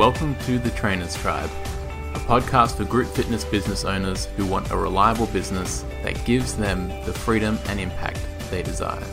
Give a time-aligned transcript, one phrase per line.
[0.00, 1.50] Welcome to the Trainers Tribe,
[2.14, 6.88] a podcast for group fitness business owners who want a reliable business that gives them
[7.04, 8.18] the freedom and impact
[8.50, 9.04] they desire.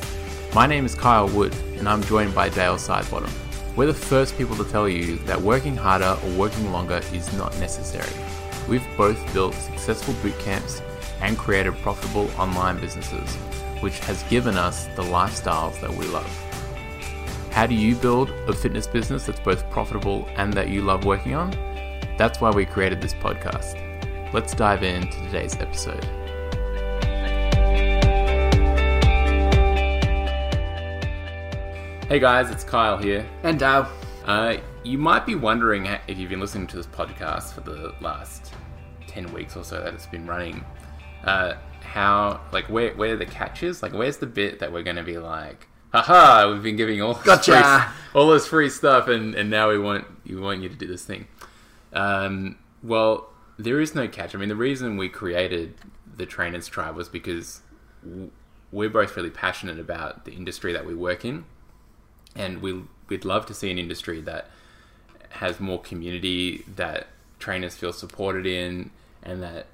[0.55, 3.29] My name is Kyle Wood, and I'm joined by Dale Sidebottom.
[3.76, 7.51] We're the first people to tell you that working harder or working longer is not
[7.60, 8.13] necessary.
[8.69, 10.81] We've both built successful boot camps
[11.19, 13.35] and created profitable online businesses,
[13.81, 16.46] which has given us the lifestyles that we love.
[17.57, 21.34] How do you build a fitness business that's both profitable and that you love working
[21.34, 21.49] on?
[22.16, 23.81] That's why we created this podcast.
[24.31, 26.03] Let's dive into today's episode.
[32.07, 33.27] Hey guys, it's Kyle here.
[33.41, 33.88] And Dale.
[34.25, 38.53] Uh, you might be wondering if you've been listening to this podcast for the last
[39.08, 40.63] 10 weeks or so that it's been running,
[41.23, 43.81] uh, how, like, where, where the catch is?
[43.81, 47.13] Like, where's the bit that we're going to be like, haha, we've been giving all
[47.15, 47.51] this Gotcha.
[47.51, 50.88] free, all this free stuff, and, and now we want you want you to do
[50.88, 51.27] this thing.
[51.94, 54.35] Um, well, there is no catch.
[54.35, 55.75] I mean, the reason we created
[56.16, 57.61] the Trainers Tribe was because
[58.71, 61.45] we're both really passionate about the industry that we work in,
[62.35, 64.49] and we we'd love to see an industry that
[65.29, 67.07] has more community that
[67.39, 68.91] trainers feel supported in,
[69.23, 69.67] and that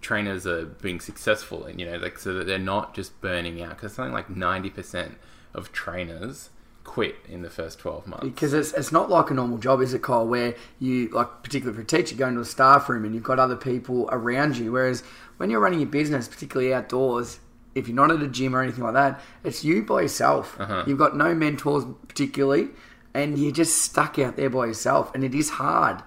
[0.00, 1.78] trainers are being successful in.
[1.78, 5.18] You know, like so that they're not just burning out because something like ninety percent
[5.54, 6.50] of trainers
[6.84, 8.24] quit in the first 12 months.
[8.24, 11.76] Because it's, it's not like a normal job, is it, Kyle, where you, like, particularly
[11.76, 14.72] for a teacher, go into a staff room and you've got other people around you.
[14.72, 15.02] Whereas
[15.36, 17.40] when you're running your business, particularly outdoors,
[17.74, 20.58] if you're not at a gym or anything like that, it's you by yourself.
[20.58, 20.84] Uh-huh.
[20.86, 22.68] You've got no mentors, particularly,
[23.14, 26.02] and you're just stuck out there by yourself, and it is hard.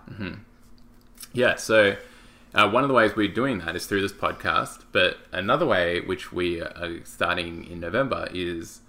[1.34, 1.96] Yeah, so
[2.54, 6.02] uh, one of the ways we're doing that is through this podcast, but another way
[6.02, 8.82] which we are starting in November is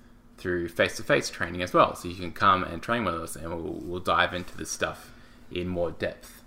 [0.43, 1.95] through face-to-face training as well.
[1.95, 5.13] So you can come and train with us, and we'll, we'll dive into this stuff
[5.53, 6.43] in more depth.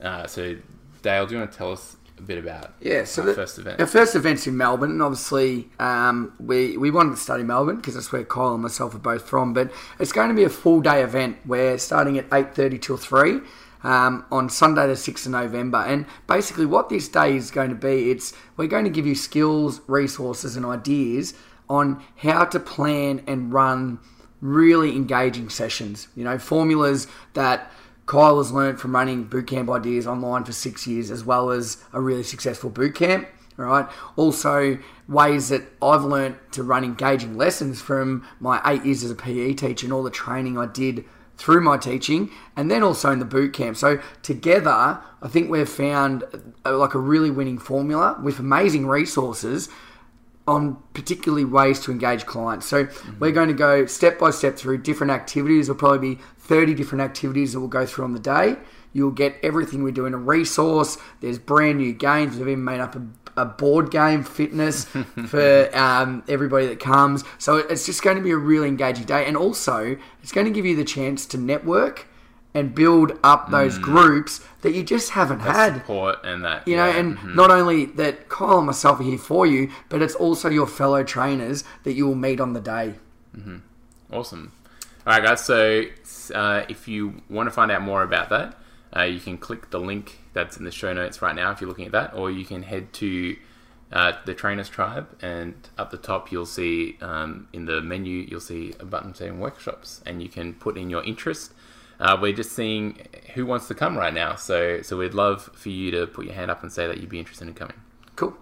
[0.00, 0.56] Uh, so
[1.02, 3.80] Dale, do you want to tell us a bit about Yeah, so the, first event?
[3.80, 7.94] Our first event's in Melbourne, and obviously um, we we wanted to study Melbourne because
[7.94, 9.52] that's where Kyle and myself are both from.
[9.52, 11.38] But it's going to be a full day event.
[11.44, 13.40] We're starting at eight thirty till three.
[13.84, 17.76] Um, on Sunday the 6th of November and basically what this day is going to
[17.76, 21.32] be it's we're going to give you skills resources and ideas
[21.68, 23.98] on how to plan and run
[24.40, 27.70] really engaging sessions you know formulas that
[28.08, 32.00] Kyle has learned from running bootcamp ideas online for six years, as well as a
[32.00, 33.28] really successful bootcamp.
[33.58, 33.86] Right.
[34.16, 39.16] Also, ways that I've learned to run engaging lessons from my eight years as a
[39.16, 41.04] PE teacher and all the training I did
[41.36, 43.76] through my teaching, and then also in the bootcamp.
[43.76, 46.24] So together, I think we've found
[46.64, 49.68] uh, like a really winning formula with amazing resources
[50.48, 52.66] on particularly ways to engage clients.
[52.66, 52.88] So
[53.20, 55.66] we're going to go step by step through different activities.
[55.66, 58.56] There'll probably be 30 different activities that we'll go through on the day.
[58.94, 60.96] You'll get everything we do in a resource.
[61.20, 62.36] There's brand new games.
[62.38, 63.02] We've even made up a,
[63.36, 64.84] a board game fitness
[65.26, 67.24] for um, everybody that comes.
[67.36, 69.26] So it's just going to be a really engaging day.
[69.26, 72.08] And also, it's going to give you the chance to network
[72.58, 76.86] and build up those groups that you just haven't had support and that you know,
[76.86, 77.34] yeah, and mhm.
[77.34, 81.04] not only that Kyle and myself are here for you, but it's also your fellow
[81.04, 82.94] trainers that you will meet on the day.
[84.10, 84.52] Awesome.
[85.06, 85.44] All right, guys.
[85.44, 85.84] So
[86.34, 88.58] uh, if you want to find out more about that,
[88.96, 91.68] uh, you can click the link that's in the show notes right now if you're
[91.68, 93.36] looking at that, or you can head to
[93.92, 98.40] uh, the Trainers Tribe, and up the top you'll see um, in the menu you'll
[98.40, 101.52] see a button saying workshops, and you can put in your interest.
[102.00, 102.98] Uh, we're just seeing
[103.34, 106.34] who wants to come right now, so so we'd love for you to put your
[106.34, 107.76] hand up and say that you'd be interested in coming.
[108.16, 108.36] Cool.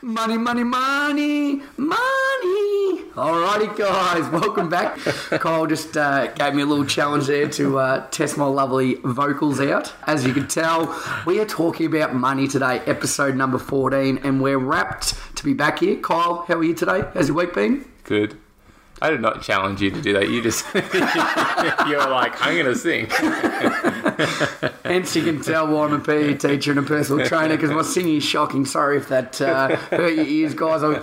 [0.00, 3.04] Money, money, money, money.
[3.14, 4.96] Alrighty, guys, welcome back.
[5.30, 9.60] Kyle just uh, gave me a little challenge there to uh, test my lovely vocals
[9.60, 9.92] out.
[10.06, 14.58] As you can tell, we are talking about money today, episode number 14, and we're
[14.58, 15.96] wrapped to be back here.
[16.00, 17.02] Kyle, how are you today?
[17.14, 17.84] How's your week been?
[18.02, 18.36] Good.
[19.02, 20.30] I did not challenge you to do that.
[20.30, 23.06] You just you're like, I'm gonna sing.
[24.84, 27.82] Hence, you can tell why I'm a PE teacher and a personal trainer because my
[27.82, 28.64] singing is shocking.
[28.64, 30.82] Sorry if that uh, hurt your ears, guys.
[30.82, 31.02] I,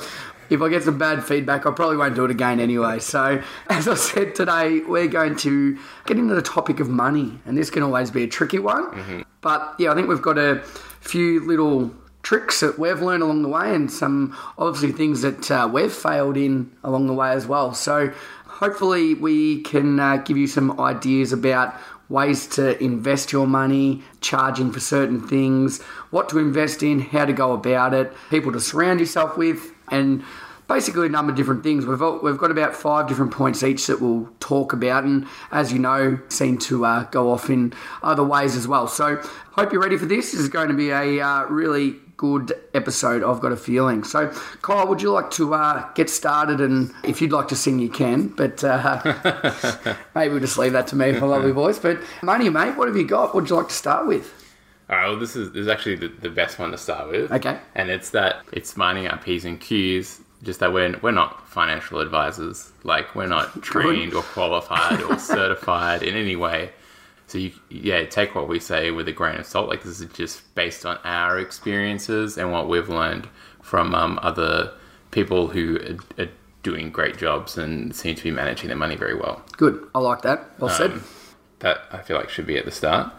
[0.49, 2.99] if I get some bad feedback, I probably won't do it again anyway.
[2.99, 7.57] So, as I said today, we're going to get into the topic of money, and
[7.57, 9.25] this can always be a tricky one.
[9.41, 10.61] But yeah, I think we've got a
[10.99, 11.91] few little
[12.23, 16.37] tricks that we've learned along the way, and some obviously things that uh, we've failed
[16.37, 17.73] in along the way as well.
[17.73, 18.13] So,
[18.45, 21.75] hopefully, we can uh, give you some ideas about
[22.09, 25.81] ways to invest your money, charging for certain things,
[26.11, 30.23] what to invest in, how to go about it, people to surround yourself with, and
[30.67, 31.85] basically a number of different things.
[31.85, 35.73] We've got, we've got about five different points each that we'll talk about, and as
[35.73, 37.73] you know, seem to uh, go off in
[38.03, 38.87] other ways as well.
[38.87, 39.17] So,
[39.51, 40.31] hope you're ready for this.
[40.31, 43.23] This is going to be a uh, really good episode.
[43.23, 44.03] I've got a feeling.
[44.03, 44.27] So,
[44.61, 46.61] Kyle, would you like to uh, get started?
[46.61, 48.27] And if you'd like to sing, you can.
[48.27, 51.79] But uh, maybe we'll just leave that to me, my lovely voice.
[51.79, 53.33] But money, mate, what have you got?
[53.33, 54.31] What would you like to start with?
[54.87, 55.07] All right.
[55.07, 57.31] Well, this is this is actually the, the best one to start with.
[57.31, 57.57] Okay.
[57.73, 60.21] And it's that it's minding our p's and q's.
[60.43, 62.71] Just that we're we're not financial advisors.
[62.83, 66.69] Like we're not trained or qualified or certified in any way.
[67.31, 69.69] So you yeah take what we say with a grain of salt.
[69.69, 73.29] Like this is just based on our experiences and what we've learned
[73.61, 74.73] from um, other
[75.11, 75.77] people who
[76.17, 76.29] are, are
[76.61, 79.41] doing great jobs and seem to be managing their money very well.
[79.55, 79.87] Good.
[79.95, 80.59] I like that.
[80.59, 80.91] Well said.
[80.91, 81.03] Um,
[81.59, 83.13] that I feel like should be at the start.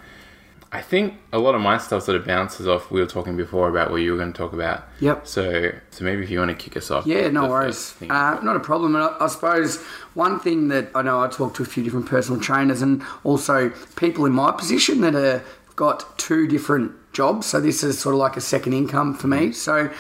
[0.75, 2.91] I think a lot of my stuff sort of bounces off.
[2.91, 4.85] We were talking before about what you were going to talk about.
[5.01, 5.27] Yep.
[5.27, 7.05] So, so maybe if you want to kick us off.
[7.07, 7.95] Yeah, no worries.
[8.01, 8.97] Uh, not a problem.
[8.97, 9.83] And I, I suppose
[10.15, 13.69] one thing that I know I talked to a few different personal trainers and also
[13.97, 15.45] people in my position that have
[15.77, 17.47] got two different jobs.
[17.47, 19.53] So this is sort of like a second income for me.
[19.53, 19.91] So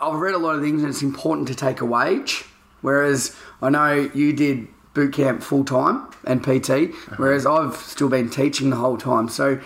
[0.00, 2.44] I've read a lot of things and it's important to take a wage.
[2.80, 8.30] Whereas I know you did boot camp full time and PT, whereas I've still been
[8.30, 9.28] teaching the whole time.
[9.28, 9.60] So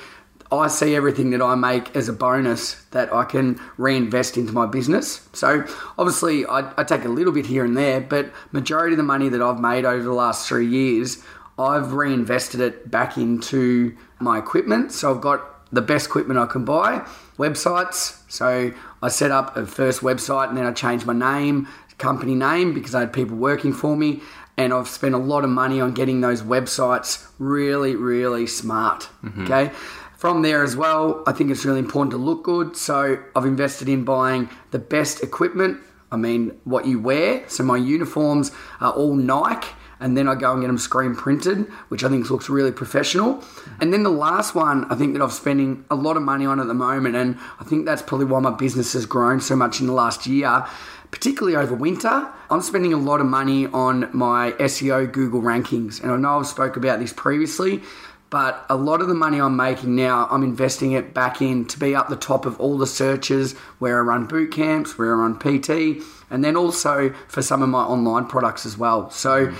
[0.50, 4.66] I see everything that I make as a bonus that I can reinvest into my
[4.66, 5.28] business.
[5.32, 5.66] So
[5.98, 9.28] obviously, I, I, take a little bit here and there, but majority of the money
[9.28, 11.22] that I've made over the last three years,
[11.58, 14.92] I've reinvested it back into my equipment.
[14.92, 15.40] So I've got
[15.72, 17.06] the best equipment I can buy,
[17.38, 18.20] websites.
[18.28, 18.72] So
[19.02, 21.66] I set up a first website and then I changed my name,
[21.98, 24.20] company name, because I had people working for me
[24.56, 29.08] and I've spent a lot of money on getting those websites really, really smart.
[29.22, 29.44] Mm-hmm.
[29.44, 29.72] Okay.
[30.16, 32.76] From there as well, I think it's really important to look good.
[32.76, 35.80] So I've invested in buying the best equipment.
[36.10, 37.46] I mean, what you wear.
[37.48, 39.68] So my uniforms are all Nike.
[39.98, 43.42] And then I go and get them screen printed, which I think looks really professional.
[43.80, 46.60] And then the last one, I think that I'm spending a lot of money on
[46.60, 49.80] at the moment, and I think that's probably why my business has grown so much
[49.80, 50.66] in the last year
[51.10, 52.28] particularly over winter.
[52.50, 56.46] I'm spending a lot of money on my SEO Google rankings, and I know I've
[56.46, 57.82] spoke about this previously,
[58.30, 61.78] but a lot of the money I'm making now, I'm investing it back in to
[61.78, 65.18] be up the top of all the searches where I run boot camps, where I
[65.18, 69.10] run PT, and then also for some of my online products as well.
[69.10, 69.56] So mm.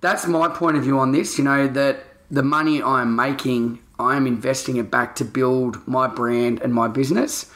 [0.00, 1.38] that's my point of view on this.
[1.38, 6.60] You know that the money I'm making, I'm investing it back to build my brand
[6.62, 7.50] and my business.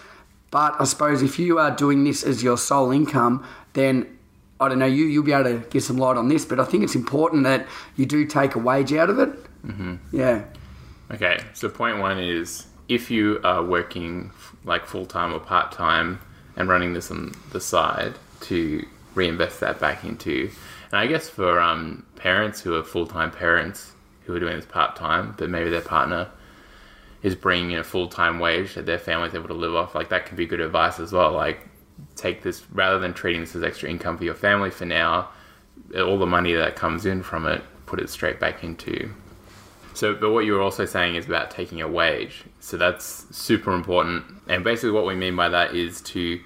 [0.52, 4.06] But I suppose if you are doing this as your sole income, then
[4.60, 6.64] I don't know, you, you'll be able to give some light on this, but I
[6.64, 7.66] think it's important that
[7.96, 9.30] you do take a wage out of it.
[9.64, 9.96] Mm-hmm.
[10.12, 10.44] Yeah.
[11.10, 14.30] Okay, so point one is if you are working
[14.64, 16.20] like full time or part time
[16.56, 18.84] and running this on the side to
[19.14, 20.50] reinvest that back into,
[20.90, 23.92] and I guess for um, parents who are full time parents
[24.24, 26.28] who are doing this part time, but maybe their partner
[27.22, 30.08] is bringing in a full time wage that their family's able to live off, like
[30.10, 31.32] that can be good advice as well.
[31.32, 31.68] Like
[32.16, 35.28] take this rather than treating this as extra income for your family for now,
[35.96, 39.10] all the money that comes in from it, put it straight back into
[39.94, 42.44] so, but what you were also saying is about taking a wage.
[42.60, 44.24] So that's super important.
[44.48, 46.40] And basically, what we mean by that is to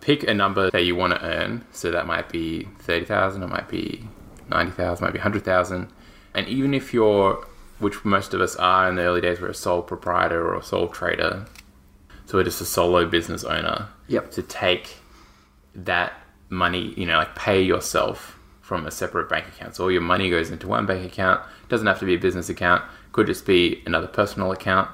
[0.00, 1.64] pick a number that you want to earn.
[1.72, 4.08] So that might be thirty thousand, it might be
[4.48, 5.88] ninety thousand, might be hundred thousand.
[6.34, 7.46] And even if you're,
[7.78, 10.62] which most of us are in the early days, we're a sole proprietor or a
[10.62, 11.46] sole trader.
[12.26, 13.88] So we're just a solo business owner.
[14.06, 14.30] Yep.
[14.32, 14.98] To take
[15.74, 16.12] that
[16.48, 18.37] money, you know, like pay yourself
[18.68, 19.74] from a separate bank account.
[19.74, 21.40] So all your money goes into one bank account.
[21.62, 22.84] It doesn't have to be a business account.
[23.12, 24.90] Could just be another personal account.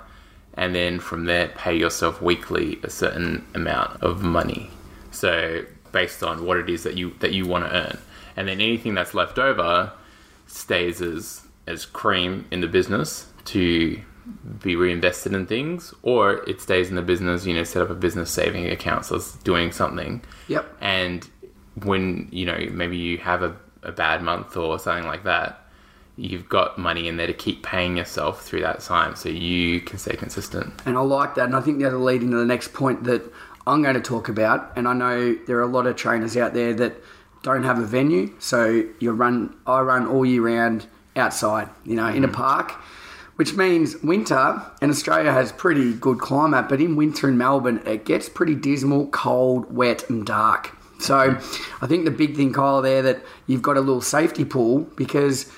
[0.56, 4.70] And then from there, pay yourself weekly a certain amount of money.
[5.10, 7.98] So based on what it is that you that you want to earn,
[8.36, 9.92] and then anything that's left over
[10.46, 14.00] stays as as cream in the business to
[14.62, 17.44] be reinvested in things, or it stays in the business.
[17.44, 20.22] You know, set up a business saving account, so it's doing something.
[20.46, 20.64] Yep.
[20.80, 21.28] And
[21.82, 25.60] when you know maybe you have a, a bad month or something like that,
[26.16, 29.98] you've got money in there to keep paying yourself through that time, so you can
[29.98, 30.72] stay consistent.
[30.86, 31.46] And I like that.
[31.46, 33.22] And I think that'll lead into the next point that
[33.66, 34.72] I'm going to talk about.
[34.76, 36.94] And I know there are a lot of trainers out there that
[37.42, 38.32] don't have a venue.
[38.38, 40.86] So you run, I run all year round
[41.16, 42.32] outside, you know, in a mm.
[42.32, 42.72] park,
[43.36, 48.04] which means winter, and Australia has pretty good climate, but in winter in Melbourne, it
[48.04, 50.76] gets pretty dismal, cold, wet, and dark.
[51.04, 51.38] So
[51.80, 55.50] I think the big thing, Kyle, there that you've got a little safety pool because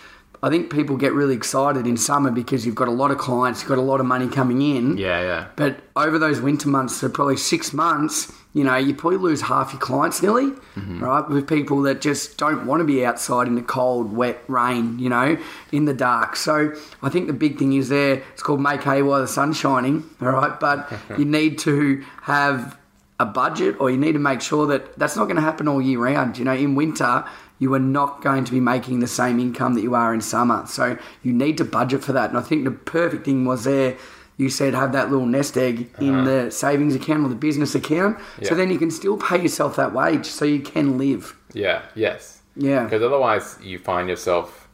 [0.42, 3.62] I think people get really excited in summer because you've got a lot of clients,
[3.62, 4.98] you've got a lot of money coming in.
[4.98, 5.48] Yeah, yeah.
[5.56, 9.72] But over those winter months, so probably six months, you know, you probably lose half
[9.72, 11.02] your clients nearly, mm-hmm.
[11.02, 11.28] right?
[11.28, 15.08] With people that just don't want to be outside in the cold, wet rain, you
[15.08, 15.36] know,
[15.72, 16.36] in the dark.
[16.36, 19.56] So I think the big thing is there, it's called make hay while the sun's
[19.56, 20.58] shining, all right?
[20.58, 22.78] But you need to have
[23.18, 25.80] a budget or you need to make sure that that's not going to happen all
[25.80, 26.38] year round.
[26.38, 27.24] You know, in winter,
[27.58, 30.66] you are not going to be making the same income that you are in summer.
[30.66, 32.28] So you need to budget for that.
[32.28, 33.96] And I think the perfect thing was there.
[34.36, 36.24] You said have that little nest egg in uh-huh.
[36.24, 38.18] the savings account or the business account.
[38.38, 38.50] Yeah.
[38.50, 41.34] So then you can still pay yourself that wage so you can live.
[41.54, 42.42] Yeah, yes.
[42.54, 42.84] Yeah.
[42.84, 44.68] Because otherwise, you find yourself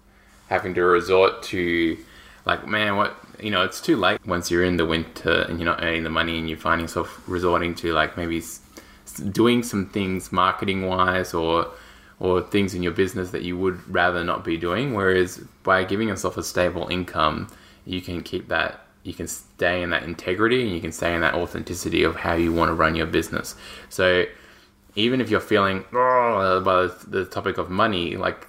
[0.49, 1.97] having to resort to,
[2.45, 5.67] like, man, what you know, it's too late once you're in the winter and you're
[5.67, 8.43] not earning the money, and you find yourself resorting to like maybe
[9.31, 11.71] doing some things marketing wise or
[12.21, 14.95] or things in your business that you would rather not be doing.
[14.95, 17.49] Whereas by giving yourself a stable income,
[17.85, 18.87] you can keep that.
[19.03, 22.35] You can stay in that integrity and you can stay in that authenticity of how
[22.35, 23.57] you want to run your business.
[23.89, 24.27] So
[24.95, 28.47] even if you're feeling oh, by the, topic of money, like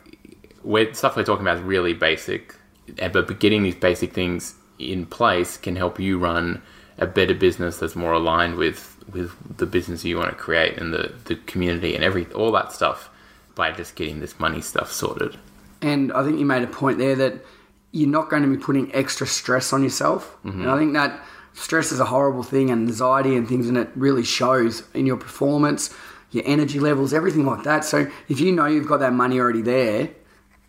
[0.62, 2.54] we're, stuff we're talking about is really basic,
[3.00, 6.62] eh, but getting these basic things in place can help you run
[6.98, 10.94] a better business that's more aligned with with the business you want to create and
[10.94, 13.10] the, the community and every all that stuff
[13.56, 15.38] by just getting this money stuff sorted.
[15.82, 17.46] And I think you made a point there that
[17.92, 20.36] you're not going to be putting extra stress on yourself.
[20.44, 20.62] Mm-hmm.
[20.62, 23.90] And I think that stress is a horrible thing, and anxiety and things, and it
[23.96, 25.94] really shows in your performance,
[26.32, 27.86] your energy levels, everything like that.
[27.86, 30.10] So if you know you've got that money already there,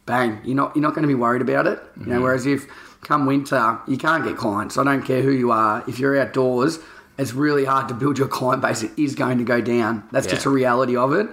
[0.05, 1.83] bang, you're not you're not going to be worried about it.
[1.99, 2.25] You know, mm-hmm.
[2.25, 2.67] whereas if
[3.05, 5.85] come winter you can't get clients, I don't care who you are.
[5.87, 6.79] If you're outdoors,
[7.19, 8.83] it's really hard to build your client base.
[8.83, 10.09] It is going to go down.
[10.11, 11.29] That's just a reality of it.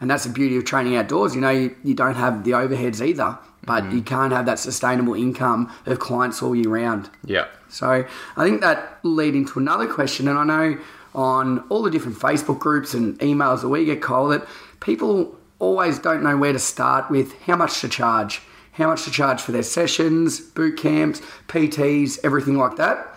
[0.00, 1.34] And that's the beauty of training outdoors.
[1.34, 3.96] You know, you, you don't have the overheads either, but mm-hmm.
[3.96, 7.10] you can't have that sustainable income of clients all year round.
[7.24, 7.46] Yeah.
[7.68, 8.06] So
[8.36, 10.78] I think that lead into another question, and I know
[11.14, 14.46] on all the different Facebook groups and emails that we get, Cole, that
[14.80, 18.40] people always don't know where to start with how much to charge,
[18.78, 23.14] how much to charge for their sessions, boot camps, PTs, everything like that.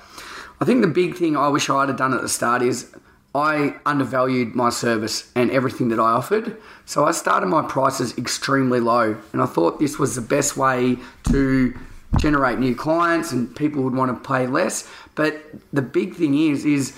[0.60, 2.92] I think the big thing I wish I'd have done at the start is
[3.34, 6.58] I undervalued my service and everything that I offered.
[6.86, 9.16] So I started my prices extremely low.
[9.32, 10.98] And I thought this was the best way
[11.32, 11.80] to
[12.18, 14.90] generate new clients and people would want to pay less.
[15.16, 15.42] But
[15.72, 16.94] the big thing is, is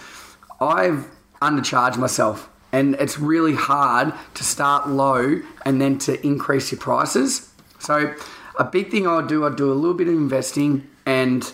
[0.60, 1.08] I've
[1.42, 2.50] undercharged myself.
[2.72, 7.52] And it's really hard to start low and then to increase your prices.
[7.78, 8.16] So
[8.58, 11.52] a big thing I'd do, I'd do a little bit of investing and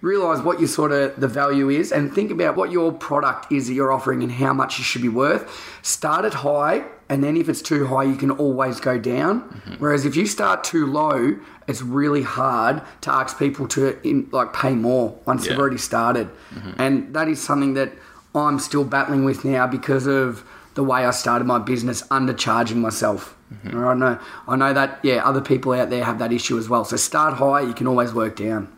[0.00, 3.66] realize what your sort of the value is and think about what your product is
[3.66, 5.50] that you're offering and how much it should be worth.
[5.82, 9.40] Start it high and then if it's too high you can always go down.
[9.42, 9.74] Mm-hmm.
[9.74, 14.52] Whereas if you start too low it's really hard to ask people to in, like
[14.52, 15.52] pay more once Yeah.
[15.52, 16.28] you've already started.
[16.54, 16.80] Mm-hmm.
[16.80, 17.92] And that is something that
[18.34, 20.44] i'm still battling with now because of
[20.74, 25.24] the way i started my business undercharging myself Right, I know, I know that yeah
[25.24, 28.12] other people out there have that issue as well so start high you can always
[28.12, 28.68] work down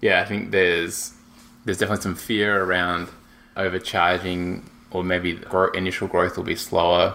[0.00, 1.12] Yeah, I think there's
[1.64, 3.08] there's definitely some fear around
[3.56, 7.14] overcharging, or maybe the initial growth will be slower,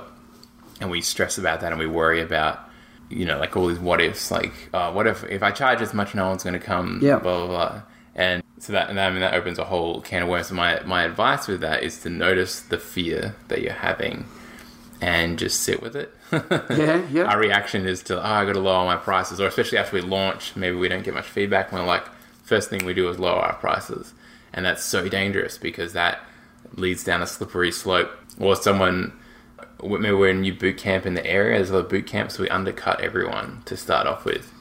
[0.82, 2.60] and we stress about that and we worry about
[3.10, 5.94] you know like all these what ifs, like uh, what if if I charge as
[5.94, 7.20] much, no one's going to come, Yeah.
[7.20, 7.82] blah blah blah,
[8.16, 10.48] and so that and I mean that opens a whole can of worms.
[10.48, 14.26] So my my advice with that is to notice the fear that you're having,
[15.02, 16.14] and just sit with it.
[16.32, 17.24] Yeah, yeah.
[17.24, 20.02] Our reaction is to, oh, I got to lower my prices, or especially after we
[20.02, 21.72] launch, maybe we don't get much feedback.
[21.72, 22.06] We're like,
[22.44, 24.14] first thing we do is lower our prices,
[24.54, 26.20] and that's so dangerous because that
[26.74, 28.12] leads down a slippery slope.
[28.40, 29.14] Or someone,
[29.84, 31.58] maybe we're in a new boot camp in the area.
[31.58, 34.54] There's a lot of boot camps, so we undercut everyone to start off with.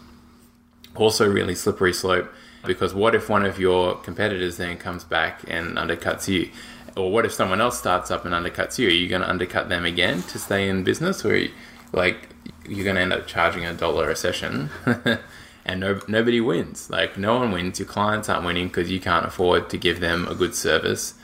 [0.94, 2.32] Also, really slippery slope
[2.64, 6.50] because what if one of your competitors then comes back and undercuts you?
[6.98, 8.88] Or what if someone else starts up and undercuts you?
[8.88, 11.46] Are you going to undercut them again to stay in business, or
[11.92, 12.30] like
[12.68, 14.70] you're going to end up charging a dollar a session,
[15.64, 16.90] and no, nobody wins?
[16.90, 17.78] Like no one wins.
[17.78, 21.14] Your clients aren't winning because you can't afford to give them a good service.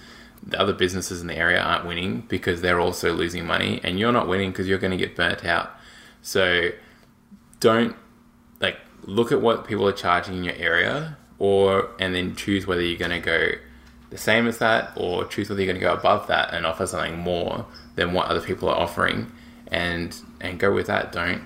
[0.47, 4.13] The other businesses in the area aren't winning because they're also losing money, and you're
[4.13, 5.73] not winning because you're going to get burnt out.
[6.23, 6.71] So
[7.59, 7.97] don't
[8.61, 12.81] like look at what people are charging in your area or and then choose whether
[12.81, 13.51] you're going to go
[14.15, 16.87] the same as that or choose whether you're going to go above that and offer
[16.87, 17.67] something more
[17.97, 19.31] than what other people are offering
[19.69, 21.43] and and go with that don't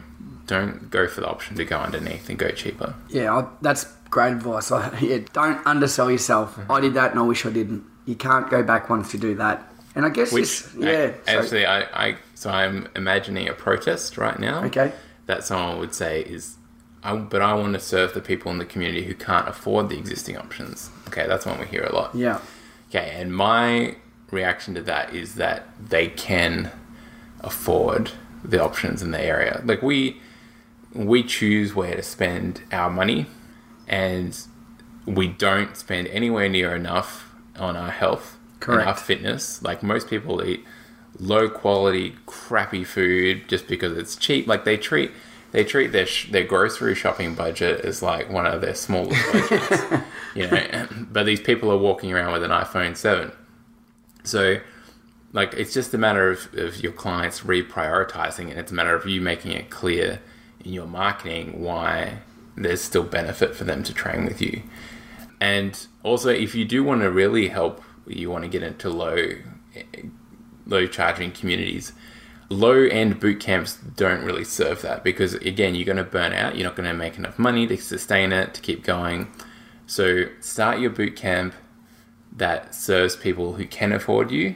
[0.47, 4.33] don't go for the option to go underneath and go cheaper Yeah, I, that's great
[4.33, 4.71] advice.
[4.79, 6.57] I, yeah, don't undersell yourself.
[6.57, 6.73] Mm-hmm.
[6.73, 7.85] I did that, and I wish I didn't.
[8.07, 9.71] You can't go back once you do that.
[9.95, 13.53] And I guess which this, yeah, I- so- actually I, I so i'm imagining a
[13.53, 14.93] protest right now Okay.
[15.27, 16.57] that someone would say is
[17.03, 19.97] I, but I want to serve the people in the community who can't afford the
[19.99, 20.91] existing options.
[21.09, 22.15] Okay, that's one we hear a lot.
[22.15, 22.41] Yeah.
[22.89, 23.97] Okay, and my
[24.31, 26.71] reaction to that is that they can
[27.41, 28.13] afford
[28.45, 29.63] the options in the area.
[29.65, 30.21] Like we
[30.95, 33.27] we choose where to spend our money
[33.87, 34.39] and
[35.07, 38.81] we don't spend anywhere near enough on our health Correct.
[38.81, 39.63] and our fitness.
[39.63, 40.65] Like most people eat
[41.19, 44.47] low quality crappy food just because it's cheap.
[44.47, 45.11] Like they treat
[45.53, 49.83] they treat their sh- their grocery shopping budget as like one of their smallest budgets,
[50.35, 50.89] you know.
[51.11, 53.33] But these people are walking around with an iPhone seven,
[54.25, 54.59] so
[55.33, 59.07] like it's just a matter of, of your clients reprioritizing, and it's a matter of
[59.07, 60.21] you making it clear
[60.65, 62.19] in your marketing why
[62.57, 64.63] there's still benefit for them to train with you.
[65.41, 69.17] And also, if you do want to really help, you want to get into low
[69.75, 70.03] eh,
[70.67, 71.93] low charging communities
[72.49, 76.57] low end boot camps don't really serve that because again you're going to burn out.
[76.57, 79.31] You're not going to make enough money to sustain it to keep going.
[79.87, 81.55] So start your boot camp
[82.33, 84.55] that serves people who can afford you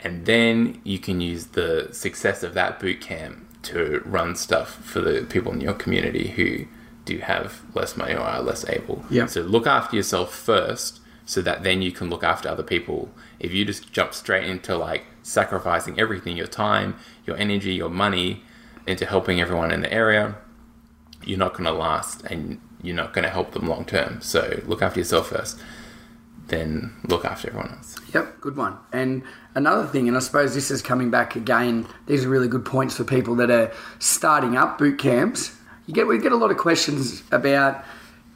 [0.00, 5.00] and then you can use the success of that boot camp to run stuff for
[5.00, 6.66] the people in your community who
[7.04, 9.04] do have less money or are less able.
[9.10, 9.26] Yeah.
[9.26, 13.10] so look after yourself first so that then you can look after other people.
[13.40, 18.42] If you just jump straight into like sacrificing everything your time your energy your money
[18.86, 20.34] into helping everyone in the area
[21.24, 24.60] you're not going to last and you're not going to help them long term so
[24.66, 25.58] look after yourself first
[26.48, 28.78] then look after everyone else Yep, good one.
[28.94, 31.86] And another thing, and I suppose this is coming back again.
[32.06, 35.54] These are really good points for people that are starting up boot camps.
[35.86, 37.84] You get we get a lot of questions about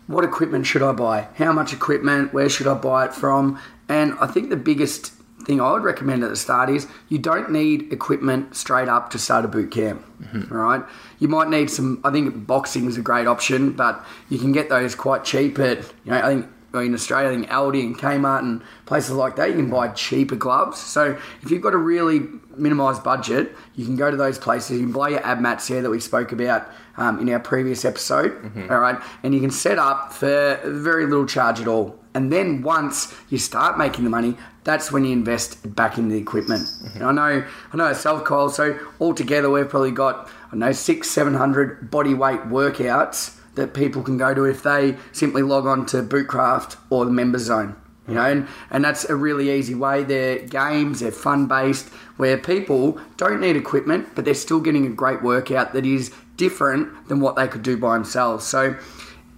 [0.07, 4.13] what equipment should I buy, how much equipment, where should I buy it from, and
[4.21, 5.15] I think the biggest
[5.51, 9.19] thing I would recommend at the start is you don't need equipment straight up to
[9.19, 10.05] start a boot camp.
[10.23, 10.55] Mm-hmm.
[10.55, 10.83] All right,
[11.19, 12.01] you might need some.
[12.05, 15.79] I think boxing is a great option, but you can get those quite cheap at
[16.05, 16.47] you know I think
[16.79, 20.37] in Australia, I think Aldi and Kmart and places like that, you can buy cheaper
[20.37, 20.79] gloves.
[20.79, 22.21] So if you've got a really
[22.57, 24.79] minimised budget, you can go to those places.
[24.79, 27.85] You can buy your ab mats here that we spoke about um, in our previous
[27.85, 28.53] episode.
[28.71, 31.99] all right, and you can set up for very little charge at all.
[32.15, 36.19] And then once you start making the money, that's when you invest back in the
[36.19, 36.69] equipment.
[36.95, 38.49] And I know, I know self Kyle.
[38.51, 43.75] So altogether, we've probably got I don't know six, seven hundred body weight workouts that
[43.75, 47.77] people can go to if they simply log on to Bootcraft or the Member Zone.
[48.09, 50.03] You know, and, and that's a really easy way.
[50.03, 54.89] They're games, they're fun based, where people don't need equipment, but they're still getting a
[54.91, 58.45] great workout that is different than what they could do by themselves.
[58.45, 58.75] So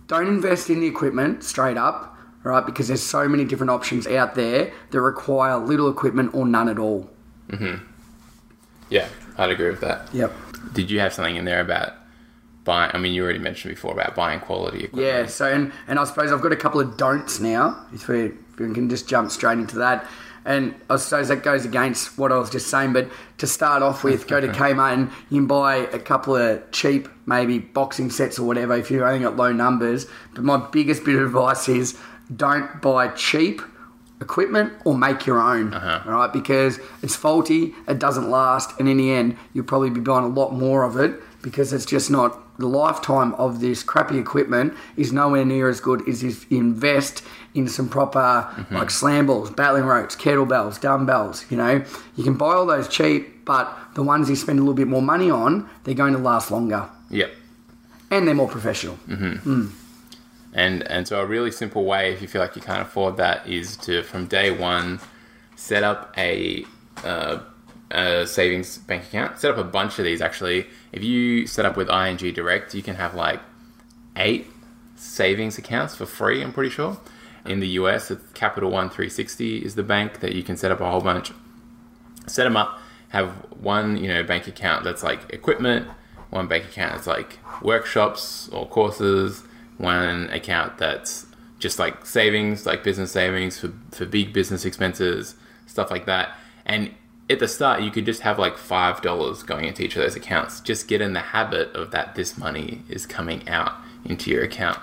[0.07, 2.64] don't invest in the equipment straight up, right?
[2.64, 6.79] Because there's so many different options out there that require little equipment or none at
[6.79, 7.11] all.
[7.51, 7.75] Hmm.
[8.88, 10.33] yeah i'd agree with that Yep.
[10.72, 11.92] did you have something in there about
[12.64, 15.98] buying i mean you already mentioned before about buying quality equipment Yeah, so and, and
[15.98, 17.85] I suppose I've got a couple of don'ts now.
[17.92, 20.07] If we, if we can just jump straight into that.
[20.44, 24.03] And I suppose that goes against what I was just saying, but to start off
[24.03, 28.40] with, go to Kmart and you can buy a couple of cheap, maybe boxing sets
[28.40, 30.07] or whatever if you've only got low numbers.
[30.35, 31.96] But my biggest bit of advice is
[32.35, 33.62] don't buy cheap
[34.20, 36.33] equipment or make your own, all right?
[36.33, 40.29] Because it's faulty, it doesn't last, and in the end, you'll probably be buying a
[40.29, 45.12] lot more of it because it's just not the lifetime of this crappy equipment is
[45.12, 47.22] nowhere near as good as if you invest
[47.55, 48.76] in some proper mm-hmm.
[48.76, 51.44] like slam balls, battling ropes, kettlebells, dumbbells.
[51.50, 51.85] You know,
[52.16, 55.02] you can buy all those cheap, but the ones you spend a little bit more
[55.02, 57.33] money on, they're going to last longer yep
[58.12, 58.98] and they're more professional.
[59.09, 59.62] Mm-hmm.
[59.62, 59.72] Mm.
[60.52, 63.48] And and so a really simple way, if you feel like you can't afford that,
[63.48, 65.00] is to from day one
[65.57, 66.64] set up a,
[67.05, 67.38] uh,
[67.90, 69.38] a savings bank account.
[69.38, 70.66] Set up a bunch of these actually.
[70.92, 73.40] If you set up with ING Direct, you can have like
[74.16, 74.46] eight
[74.94, 76.42] savings accounts for free.
[76.42, 76.98] I'm pretty sure.
[77.44, 80.88] In the US, Capital One 360 is the bank that you can set up a
[80.88, 81.33] whole bunch.
[82.26, 82.78] Set them up.
[83.09, 85.88] Have one you know bank account that's like equipment.
[86.31, 89.42] One bank account that's like workshops or courses
[89.78, 91.26] one account that's
[91.59, 95.35] just like savings, like business savings for, for big business expenses,
[95.66, 96.37] stuff like that.
[96.64, 96.92] And
[97.33, 100.61] at the start, you could just have like $5 going into each of those accounts.
[100.61, 104.79] Just get in the habit of that this money is coming out into your account.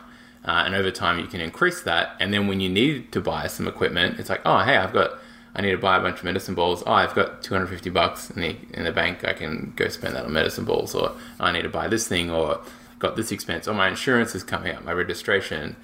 [0.45, 2.15] Uh, and over time, you can increase that.
[2.19, 5.11] And then when you need to buy some equipment, it's like, oh, hey, I've got,
[5.55, 6.83] I need to buy a bunch of medicine balls.
[6.85, 9.25] Oh, I've got 250 bucks in the, in the bank.
[9.25, 10.95] I can go spend that on medicine balls.
[10.95, 12.31] Or I need to buy this thing.
[12.31, 12.61] Or
[12.99, 15.75] got this expense, or my insurance is coming up, my registration,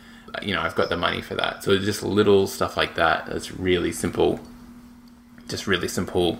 [0.42, 1.64] you know, I've got the money for that.
[1.64, 3.26] So it's just little stuff like that.
[3.28, 4.42] That's really simple,
[5.48, 6.38] just really simple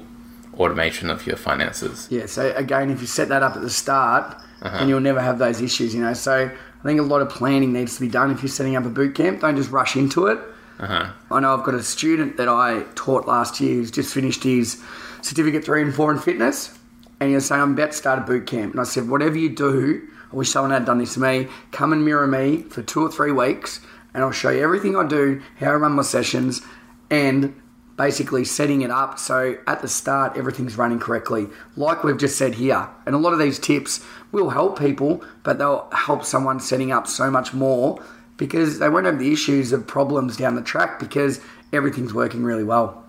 [0.58, 2.08] automation of your finances.
[2.10, 5.38] Yeah, so again, if you set that up at the start, then you'll never have
[5.38, 6.14] those issues, you know.
[6.14, 8.86] So I think a lot of planning needs to be done if you're setting up
[8.86, 9.42] a boot camp.
[9.42, 10.40] Don't just rush into it.
[10.80, 11.12] Uh-huh.
[11.32, 14.82] I know I've got a student that I taught last year who's just finished his
[15.22, 16.78] certificate three and four in fitness,
[17.20, 18.74] and he was saying, I'm about to start a boot camp.
[18.74, 21.94] And I said, whatever you do, I wish someone had done this to me, come
[21.94, 23.80] and mirror me for two or three weeks,
[24.14, 26.62] and I'll show you everything I do, how I run my sessions,
[27.10, 27.54] and
[27.98, 32.56] basically setting it up so at the start everything's running correctly, like we've just said
[32.56, 32.88] here.
[33.06, 37.08] And a lot of these tips will help people, but they'll help someone setting up
[37.08, 38.04] so much more
[38.38, 41.40] because they won't have the issues of problems down the track because
[41.72, 43.06] everything's working really well.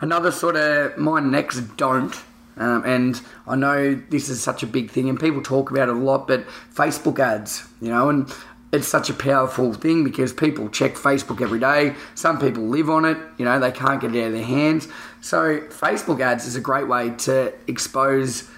[0.00, 2.14] Another sort of my next don't,
[2.56, 5.94] um, and I know this is such a big thing, and people talk about it
[5.94, 8.28] a lot, but Facebook ads, you know, and
[8.72, 11.94] it's such a powerful thing because people check Facebook every day.
[12.14, 14.88] Some people live on it, you know, they can't get it out of their hands.
[15.20, 18.48] So, Facebook ads is a great way to expose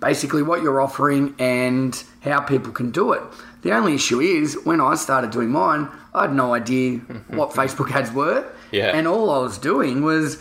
[0.00, 3.22] basically what you're offering and how people can do it.
[3.62, 7.92] The only issue is when I started doing mine, I had no idea what Facebook
[7.92, 8.50] ads were.
[8.72, 8.96] Yeah.
[8.96, 10.38] And all I was doing was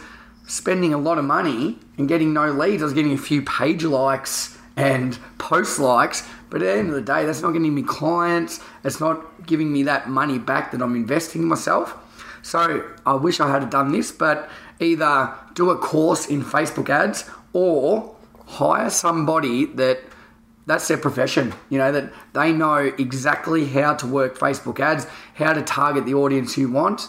[0.47, 2.82] spending a lot of money and getting no leads.
[2.82, 6.96] I was getting a few page likes and post likes, but at the end of
[6.96, 8.60] the day, that's not getting me clients.
[8.84, 11.96] It's not giving me that money back that I'm investing in myself.
[12.42, 17.30] So I wish I had done this, but either do a course in Facebook ads
[17.54, 18.16] or
[18.48, 20.00] hire somebody that
[20.66, 21.54] that's their profession.
[21.70, 26.14] You know, that they know exactly how to work Facebook ads, how to target the
[26.14, 27.08] audience you want,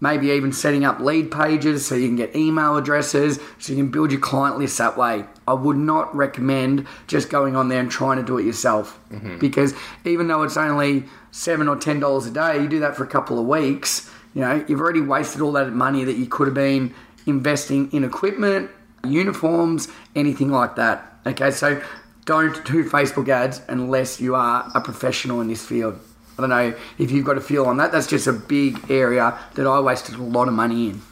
[0.00, 3.90] maybe even setting up lead pages so you can get email addresses, so you can
[3.90, 5.24] build your client list that way.
[5.48, 9.38] I would not recommend just going on there and trying to do it yourself mm-hmm.
[9.38, 13.04] because even though it's only seven or ten dollars a day, you do that for
[13.04, 16.46] a couple of weeks, you know, you've already wasted all that money that you could
[16.46, 16.94] have been
[17.26, 18.70] investing in equipment,
[19.04, 21.14] uniforms, anything like that.
[21.26, 21.80] Okay, so
[22.26, 25.98] don't do Facebook ads unless you are a professional in this field.
[26.36, 27.90] I don't know if you've got a feel on that.
[27.90, 31.02] That's just a big area that I wasted a lot of money in.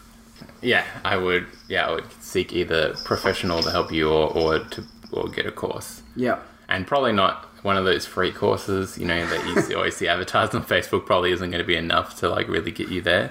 [0.61, 1.47] Yeah, I would.
[1.69, 2.05] Yeah, I would
[2.37, 6.39] seek either professional to help you or, or to or get a course, Yeah.
[6.69, 8.99] and probably not one of those free courses.
[8.99, 11.07] You know that you see- always see advertised on Facebook.
[11.07, 13.31] Probably isn't going to be enough to like really get you there.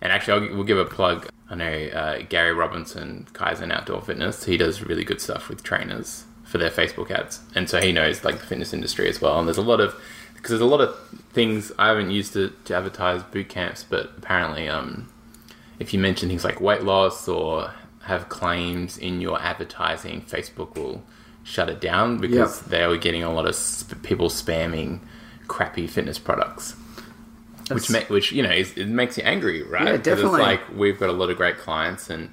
[0.00, 1.28] And actually, I'll, we'll give a plug.
[1.50, 4.44] I know uh, Gary Robinson, Kaizen Outdoor Fitness.
[4.44, 8.24] He does really good stuff with trainers for their Facebook ads, and so he knows
[8.24, 9.38] like the fitness industry as well.
[9.38, 9.94] And there's a lot of
[10.34, 10.96] because there's a lot of
[11.34, 15.12] things I haven't used to, to advertise boot camps, but apparently, um,
[15.80, 17.72] if you mention things like weight loss or
[18.08, 21.02] have claims in your advertising, Facebook will
[21.44, 22.70] shut it down because Yep.
[22.70, 25.00] they were getting a lot of sp- people spamming
[25.46, 26.74] crappy fitness products.
[27.70, 29.86] Which, ma- which you know, is, it makes you angry, right?
[29.88, 30.40] Yeah, definitely.
[30.40, 32.30] It's like we've got a lot of great clients, and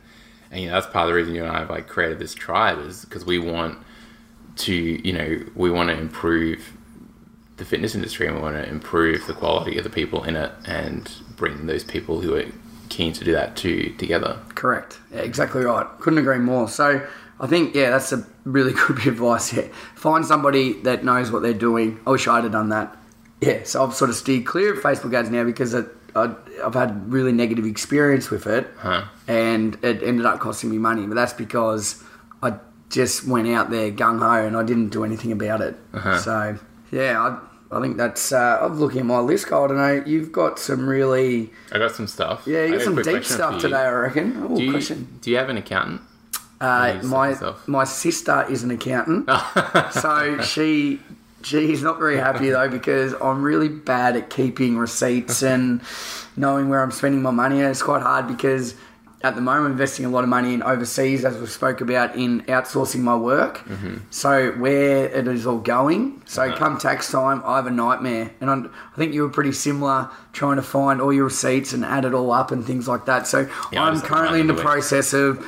[0.49, 2.33] and you know that's part of the reason you and I have like created this
[2.33, 3.77] tribe is because we want
[4.57, 6.71] to, you know, we want to improve
[7.57, 10.51] the fitness industry and we want to improve the quality of the people in it
[10.65, 12.45] and bring those people who are
[12.89, 14.39] keen to do that too together.
[14.55, 14.99] Correct.
[15.13, 15.85] Yeah, exactly right.
[15.99, 16.67] Couldn't agree more.
[16.69, 17.05] So
[17.39, 19.69] I think, yeah, that's a really good bit of advice here.
[19.95, 21.99] Find somebody that knows what they're doing.
[22.07, 22.95] I wish I'd have done that.
[23.41, 26.73] Yeah, so I've sort of steered clear of Facebook ads now because it, I, I've
[26.73, 29.03] had really negative experience with it, Huh.
[29.27, 31.05] and it ended up costing me money.
[31.05, 32.01] But that's because
[32.41, 32.53] I
[32.89, 35.75] just went out there gung ho and I didn't do anything about it.
[35.93, 36.17] Uh-huh.
[36.19, 36.57] So
[36.91, 37.39] yeah, I,
[37.75, 38.31] I think that's.
[38.31, 39.47] Uh, I'm looking at my list.
[39.47, 40.03] I don't know.
[40.05, 42.43] You've got some really I got some stuff.
[42.45, 43.75] yeah, you got a some deep stuff today.
[43.77, 44.37] I reckon.
[44.49, 45.19] Oh, Do you, question.
[45.21, 46.01] do you have an accountant?
[46.61, 47.35] Uh, my
[47.67, 49.29] my sister is an accountant,
[49.91, 51.01] so she
[51.43, 55.81] she's not very happy though because I'm really bad at keeping receipts and
[56.37, 57.59] knowing where I'm spending my money.
[57.59, 58.73] And it's quite hard because
[59.25, 62.41] at the moment investing a lot of money in overseas, as we spoke about in
[62.43, 63.61] outsourcing my work.
[64.11, 66.21] So where it is all going.
[66.25, 66.55] So Uh-huh.
[66.57, 70.09] come tax time, I have a nightmare, and I'm, I think you were pretty similar
[70.31, 73.25] trying to find all your receipts and add it all up and things like that.
[73.27, 74.59] So Yeah, I'm currently in the it.
[74.61, 75.43] process of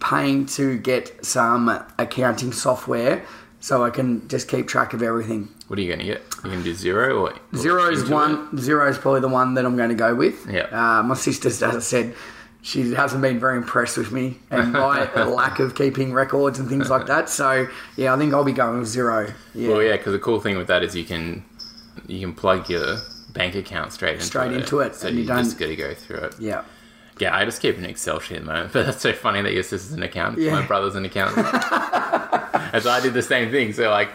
[0.00, 3.24] paying to get some accounting software
[3.60, 5.48] so I can just keep track of everything.
[5.68, 6.22] What are you going to get?
[6.42, 8.48] You're going to do Xero or or Xero is one.
[8.50, 10.46] Xero is probably the one that I'm going to go with.
[10.50, 10.66] Yeah.
[10.70, 12.14] Uh, my sister, as I said,
[12.64, 16.88] she hasn't been very impressed with me and my lack of keeping records and things
[16.88, 17.28] like that.
[17.28, 19.30] So yeah, I think I'll be going with Xero.
[19.54, 19.68] Yeah.
[19.68, 21.44] Well, yeah, because the cool thing with that is you can
[22.06, 22.96] you can plug your
[23.34, 24.62] bank account straight into Straight it.
[24.62, 26.36] into it, so you, you just got to go through it.
[26.40, 26.64] Yeah.
[27.18, 29.52] Yeah, I just keep an Excel sheet at the moment, but that's so funny that
[29.52, 30.40] your sister's an accountant.
[30.42, 30.52] Yeah.
[30.52, 31.46] My brother's an accountant.
[32.72, 33.74] and so I did the same thing.
[33.74, 34.08] So like,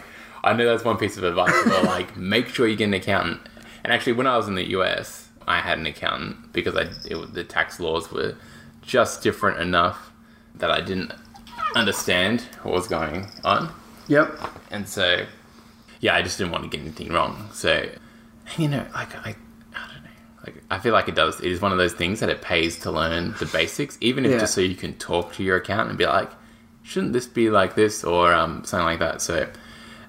[0.43, 1.53] I know that's one piece of advice.
[1.65, 3.41] But like, make sure you get an accountant.
[3.83, 5.18] And actually, when I was in the US,
[5.49, 8.35] I had an accountant because I it, the tax laws were
[8.81, 10.11] just different enough
[10.55, 11.11] that I didn't
[11.75, 13.71] understand what was going on.
[14.07, 14.39] Yep.
[14.71, 15.25] And so,
[15.99, 17.49] yeah, I just didn't want to get anything wrong.
[17.53, 17.87] So,
[18.57, 19.29] you know, like I,
[19.75, 20.09] I don't know.
[20.45, 21.39] Like I feel like it does.
[21.39, 24.31] It is one of those things that it pays to learn the basics, even if
[24.31, 24.39] Yeah.
[24.39, 26.31] just so you can talk to your accountant and be like,
[26.83, 29.21] shouldn't this be like this or um, something like that.
[29.21, 29.47] So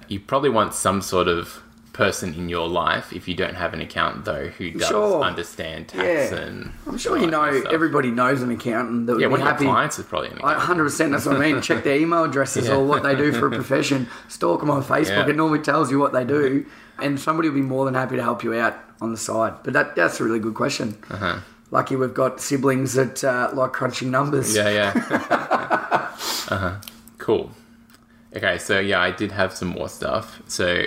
[0.07, 1.61] you probably want some sort of
[1.93, 5.21] person in your life if you don't have an accountant though who does Sure.
[5.23, 6.37] understand tax Yeah.
[6.39, 9.27] and I'm sure you all that kind know everybody knows an accountant that would yeah
[9.27, 9.65] be one happy.
[9.65, 10.79] clients is probably an accountant.
[10.87, 11.61] 100%, that's what I mean.
[11.61, 12.75] Check their email addresses Yeah.
[12.75, 14.07] or what they do for a profession.
[14.29, 15.09] Stalk them on Facebook.
[15.25, 15.27] Yeah.
[15.29, 16.65] It normally tells you what they do.
[16.99, 19.55] And somebody will be more than happy to help you out on the side.
[19.63, 20.95] But that, that's a really good question.
[21.09, 21.39] Uh-huh.
[21.71, 24.55] Lucky we've got siblings that uh, like crunching numbers.
[24.55, 24.91] Yeah, yeah.
[26.49, 26.75] uh-huh.
[27.17, 27.51] Cool.
[28.35, 30.41] Okay, so yeah, I did have some more stuff.
[30.47, 30.83] So,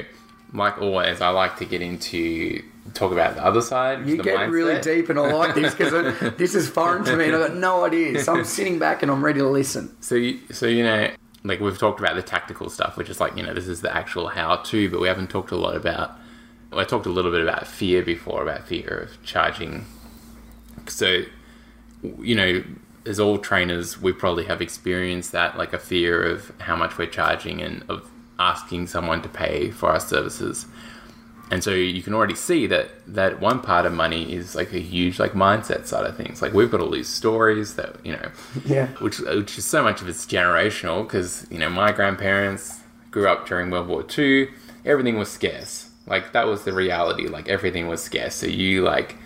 [0.55, 2.63] like always, I like to get into
[2.95, 4.07] talk about the other side.
[4.07, 5.93] You the get really deep, and I like this because
[6.37, 8.23] this is foreign to me, and I've got no idea.
[8.23, 9.95] So I'm sitting back and I'm ready to listen.
[10.01, 11.11] So, you, so you know,
[11.43, 13.95] like we've talked about the tactical stuff, which is like you know this is the
[13.95, 16.13] actual how-to, but we haven't talked a lot about.
[16.71, 19.87] Well, I talked a little bit about fear before, about fear of charging.
[20.87, 21.23] So,
[22.21, 22.65] you know,
[23.07, 27.07] as all trainers, we probably have experienced that, like a fear of how much we're
[27.07, 28.09] charging and of
[28.39, 30.67] asking someone to pay for our services.
[31.51, 34.79] And so you can already see that that one part of money is like a
[34.81, 36.41] huge like mindset side of things.
[36.41, 38.31] Like we've got all these stories that you know,
[38.65, 38.87] Yeah.
[38.99, 43.47] which which is so much of it's generational because you know my grandparents grew up
[43.47, 44.49] during World War II.
[44.87, 45.91] Everything was scarce.
[46.07, 47.29] Like that was the reality.
[47.29, 48.35] Like everything was scarce.
[48.35, 49.17] So you like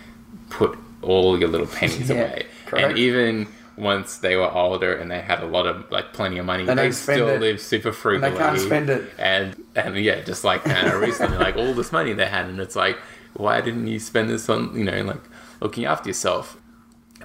[0.49, 2.89] put all your little pennies Yeah, away, correct.
[2.89, 3.47] and even
[3.79, 6.75] once they were older and they had a lot of like plenty of money, They
[6.75, 7.39] they, still it.
[7.39, 8.31] lived super frugally.
[8.31, 9.09] They can't spend it.
[9.17, 12.75] And and yeah, just like of recently, like all this money they had, and it's
[12.75, 12.97] like,
[13.33, 15.21] why didn't you spend this on you know like
[15.61, 16.57] looking after yourself?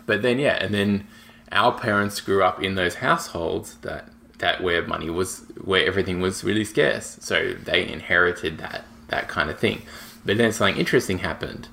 [0.06, 1.06] But then yeah, and then
[1.50, 6.44] our parents grew up in those households that that where money was where everything was
[6.44, 9.82] really scarce, so they inherited that that kind of thing.
[10.24, 11.68] But then something interesting happened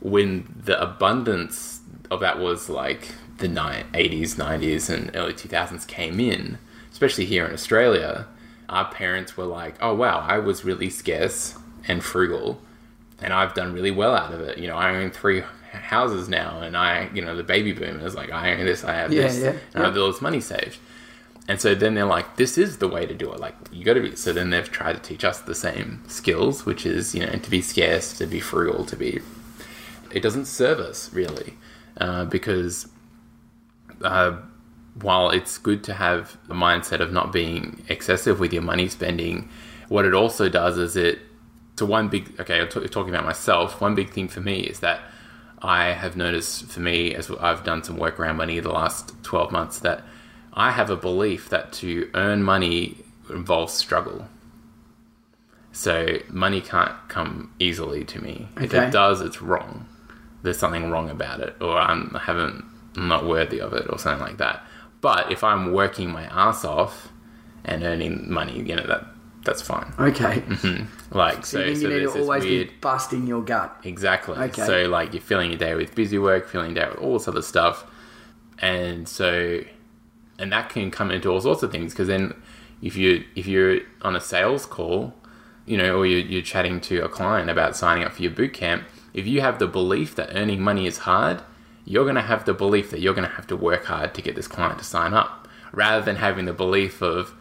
[0.00, 6.20] when the abundance of that was like the ni- 80s, 90s, and early 2000s came
[6.20, 6.58] in,
[6.92, 8.26] especially here in Australia,
[8.68, 12.60] our parents were like, oh wow, I was really scarce and frugal,
[13.20, 14.58] and I've done really well out of it.
[14.58, 15.42] You know, I own three
[15.72, 19.12] houses now, and I, you know, the baby boomers, like, I own this, I have
[19.12, 20.78] Yeah, this, yeah, and I have all this money saved.
[21.46, 23.38] And so then they're like, this is the way to do it.
[23.38, 24.16] Like, you got to be.
[24.16, 27.50] So then they've tried to teach us the same skills, which is, you know, to
[27.50, 29.20] be scarce, to be frugal, to be.
[30.10, 31.54] It doesn't serve us really,
[31.98, 32.88] uh, because
[34.02, 34.36] uh,
[35.00, 39.48] while it's good to have a mindset of not being excessive with your money spending,
[39.88, 41.18] what it also does is it.
[41.76, 43.80] So one big okay, I'm t- talking about myself.
[43.80, 45.00] One big thing for me is that
[45.60, 49.50] I have noticed for me as I've done some work around money the last twelve
[49.50, 50.04] months that
[50.52, 54.28] I have a belief that to earn money involves struggle.
[55.72, 58.48] So money can't come easily to me.
[58.60, 59.88] If it does, it's wrong.
[60.42, 62.64] There's something wrong about it, or I'm, I haven't,
[62.96, 64.64] I'm not worthy of it, or something like that.
[65.00, 67.08] But if I'm working my ass off
[67.64, 69.06] and earning money, you know that
[69.44, 69.92] that's fine.
[69.98, 70.42] Okay.
[70.54, 71.16] Mm-hmm.
[71.16, 72.68] Like So, so, then so you need to always weird.
[72.68, 73.76] be busting your gut.
[73.84, 74.36] Exactly.
[74.36, 74.64] Okay.
[74.64, 77.28] So like you're filling your day with busy work, filling your day with all this
[77.28, 77.84] other stuff,
[78.58, 79.60] and so
[80.38, 82.34] and that can come into all sorts of things because then
[82.82, 85.14] if you if you're on a sales call,
[85.66, 88.52] you know, or you're, you're chatting to a client about signing up for your boot
[88.54, 91.42] camp, if you have the belief that earning money is hard,
[91.84, 94.22] you're going to have the belief that you're going to have to work hard to
[94.22, 97.34] get this client to sign up, rather than having the belief of,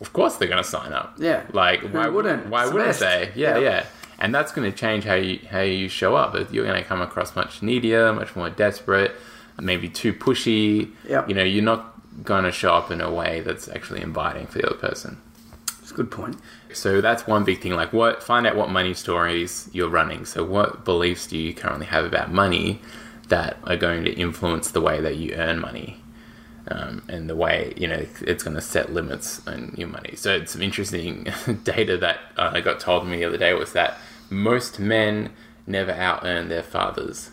[0.00, 1.14] of course they're going to sign up.
[1.18, 1.44] Yeah.
[1.52, 2.46] Like Who why wouldn't?
[2.48, 3.00] Why It's wouldn't best.
[3.00, 3.32] they?
[3.34, 3.62] Yeah, Yeah.
[3.70, 3.86] yeah.
[4.20, 6.34] And that's going to change how you how you show up.
[6.52, 9.12] You're going to come across much needier, much more desperate,
[9.60, 10.90] maybe too pushy.
[11.08, 11.28] Yep.
[11.28, 14.58] You know, you're not going to show up in a way that's actually inviting for
[14.58, 15.18] the other person.
[15.80, 16.36] It's a good point.
[16.72, 17.74] So that's one big thing.
[17.74, 20.24] Like, what find out what money stories you're running.
[20.24, 22.80] So, what beliefs do you currently have about money
[23.28, 26.00] that are going to influence the way that you earn money,
[26.68, 30.14] um, and the way you know it's going to set limits on your money.
[30.16, 31.26] So, it's some interesting
[31.64, 33.98] data that uh, I got told me the other day was that
[34.30, 35.30] most men
[35.66, 37.30] never out earn their fathers.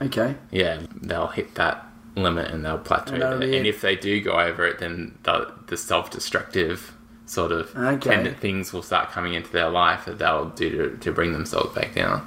[0.00, 0.34] Okay.
[0.50, 1.86] Yeah, they'll hit that
[2.16, 3.54] limit and they'll plateau And there.
[3.54, 6.94] And if they do go over it, then the, the self-destructive
[7.26, 8.30] sort of Okay.
[8.34, 11.94] things will start coming into their life that they'll do to, to bring themselves back
[11.94, 12.26] down.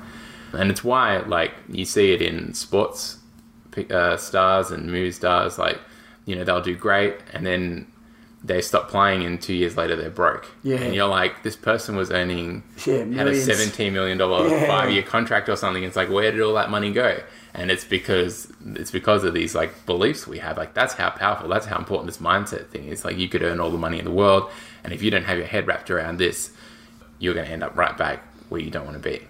[0.53, 3.17] And it's why, like, you see it in sports
[3.91, 5.79] uh, stars and movie stars, like,
[6.25, 7.87] you know, they'll do great and then
[8.43, 10.47] they stop playing and two years later they're broke.
[10.63, 10.77] Yeah.
[10.77, 13.43] And you're like, this person was earning Yeah, had a millions.
[13.45, 14.67] seventeen million dollar Yeah.
[14.67, 15.83] five year contract or something.
[15.83, 17.19] It's like where did all that money go?
[17.53, 20.55] And it's because it's because of these like beliefs we have.
[20.57, 23.03] Like that's how powerful, that's how important this mindset thing is.
[23.03, 24.49] Like you could earn all the money in the world,
[24.83, 26.51] and if you don't have your head wrapped around this,
[27.19, 29.25] you're going to end up right back where you don't want to be.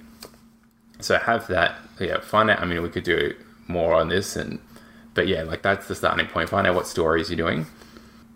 [0.99, 1.75] So have that.
[1.99, 2.59] Yeah, find out.
[2.61, 3.33] I mean, we could do
[3.67, 4.59] more on this, and
[5.13, 6.49] but yeah, like that's the starting point.
[6.49, 7.65] Find out what stories you're doing,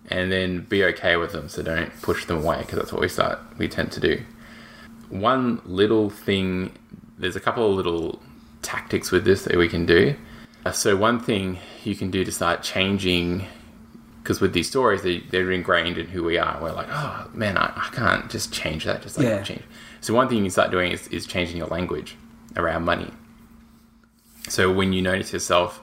[0.09, 1.49] and then be okay with them.
[1.49, 3.39] So don't push them away because that's what we start.
[3.57, 4.21] We tend to do.
[5.09, 6.71] One little thing.
[7.17, 8.21] There's a couple of little
[8.61, 10.15] tactics with this that we can do.
[10.65, 13.45] Uh, So one thing you can do to start changing,
[14.23, 16.59] because with these stories, they, they're ingrained in who we are.
[16.61, 19.01] We're like, oh man, I, I can't just change that.
[19.01, 19.41] Just like Yeah.
[19.43, 19.63] change.
[20.01, 22.15] So one thing you can start doing is, is changing your language
[22.55, 23.11] around money.
[24.49, 25.81] So when you notice yourself,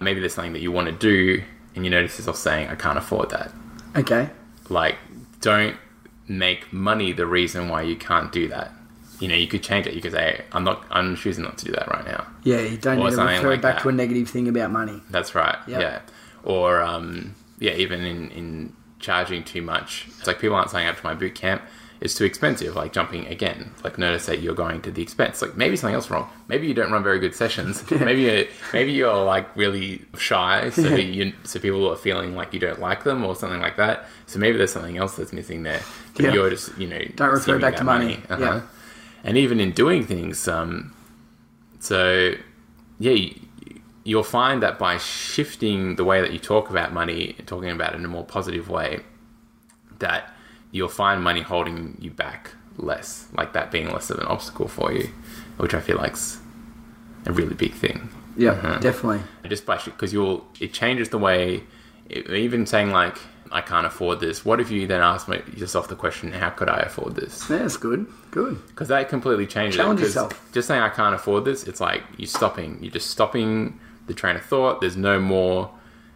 [0.00, 1.42] maybe there's something that you want to do,
[1.74, 3.52] and you notice yourself saying, I can't afford that.
[3.96, 4.28] Okay.
[4.68, 4.96] Like,
[5.40, 5.76] don't
[6.28, 8.72] make money the reason why you can't do that.
[9.20, 9.94] You know, you could change it.
[9.94, 12.26] You could say, I'm not, I'm choosing not to do that right now.
[12.42, 13.82] Yeah, you don't Or need to refer like back that.
[13.82, 15.00] to a negative thing about money.
[15.10, 15.58] That's right.
[15.68, 15.80] Yep.
[15.80, 16.00] Yeah.
[16.42, 20.06] Or um, yeah, even in, in charging too much.
[20.18, 21.62] It's like people aren't signing up to my boot camp.
[22.02, 22.74] It's too expensive.
[22.74, 23.72] Like jumping again.
[23.84, 25.40] Like notice that you're going to the expense.
[25.40, 26.28] Like maybe something else wrong.
[26.48, 27.88] Maybe you don't run very good sessions.
[27.90, 30.68] maybe you maybe you're like really shy.
[30.70, 34.06] So you so people are feeling like you don't like them or something like that.
[34.26, 35.80] So maybe there's something else that's missing there.
[36.14, 36.32] But Yeah.
[36.34, 38.20] you're just you know Don't refer back to money.
[38.28, 38.42] Uh-huh.
[38.42, 38.60] Yeah.
[39.24, 40.92] And even in doing things, um,
[41.78, 42.34] so
[42.98, 43.38] yeah, you-
[44.04, 47.98] you'll find that by shifting the way that you talk about money, talking about it
[48.00, 48.98] in a more positive way,
[50.00, 50.34] that
[50.72, 54.92] you'll find money holding you back less, like that being less of an obstacle for
[54.92, 55.08] you,
[55.58, 56.40] which I feel like's
[57.26, 58.08] a really big thing.
[58.36, 58.78] Yeah, Uh-huh.
[58.78, 59.20] definitely.
[59.48, 61.62] Just by because you'll it changes the way,
[62.10, 63.18] even saying like
[63.52, 64.46] I can't afford this.
[64.46, 67.48] What if you then ask me- yourself the question, how could I afford this?
[67.50, 68.06] Yeah, that's good.
[68.30, 68.66] Good.
[68.68, 70.04] because that completely changes Challenge it.
[70.04, 70.50] yourself.
[70.52, 72.78] Just saying I can't afford this, it's like you're stopping.
[72.80, 74.80] You're just stopping the train of thought.
[74.80, 75.70] There's no more.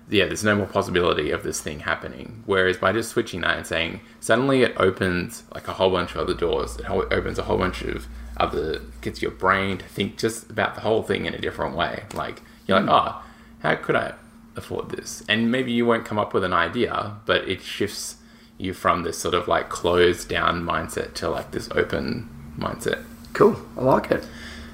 [0.09, 2.43] Yeah, there's no more possibility of this thing happening.
[2.47, 6.19] Whereas by just switching that and saying, suddenly it opens like a whole bunch of
[6.19, 6.77] other doors.
[6.77, 10.83] It opens a whole bunch of other gets your brain to think just about the
[10.83, 12.05] whole thing in a different way.
[12.15, 13.23] Like you're like, oh,
[13.61, 14.15] how could I
[14.55, 15.25] afford this?
[15.29, 18.17] And maybe you won't come up with an idea, but it shifts
[18.59, 23.03] you from this sort of like closed down mindset to like this open mindset.
[23.33, 23.61] Cool.
[23.77, 24.27] I like it.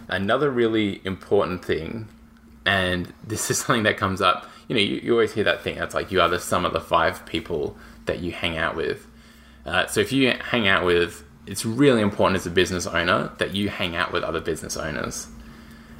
[0.08, 2.08] Another really important thing,
[2.66, 5.76] and this is something that comes up, you know, you, you always hear that thing
[5.76, 9.06] that's like you are the sum of the five people that you hang out with.
[9.64, 13.54] Uh, so if you hang out with, it's really important as a business owner that
[13.54, 15.28] you hang out with other business owners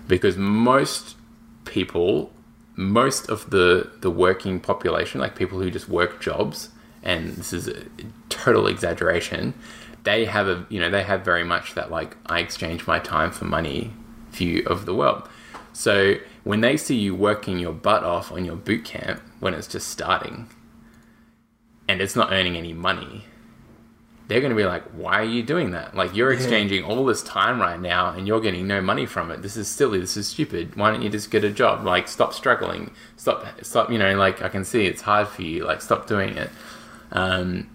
[0.09, 1.17] because most
[1.65, 2.33] people,
[2.77, 6.71] most of the the working population, like people who just work jobs,
[7.03, 7.85] and this is a
[8.29, 9.55] total exaggeration,
[10.05, 13.31] they have a you know they have very much that like I exchange my time
[13.31, 13.93] for money
[14.31, 15.29] view of the world.
[15.73, 19.69] So when they see you working your butt off on your boot camp when it's
[19.69, 20.49] just starting,
[21.89, 23.25] and it's not earning any money,
[24.29, 25.95] they're going to be like, why are you doing that?
[25.95, 29.43] Like, you're exchanging all this time right now and you're getting no money from it.
[29.43, 29.99] This is silly.
[29.99, 30.75] This is stupid.
[30.77, 31.85] Why don't you just get a job?
[31.85, 32.93] Like, stop struggling.
[33.17, 35.65] Stop, stop, you know, like, I can see it's hard for you.
[35.65, 36.51] Like, stop doing it.
[37.11, 37.69] Um,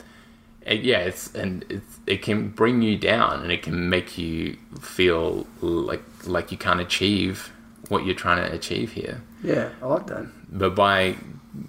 [0.65, 5.45] yeah, it's, and it's, it can bring you down and it can make you feel
[5.61, 7.51] like, like you can't achieve
[7.89, 10.27] what you're trying to achieve here Yeah, I like that.
[10.49, 11.15] but by